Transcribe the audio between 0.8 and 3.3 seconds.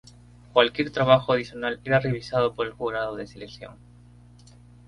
trabajo adicional era revisado por el jurado de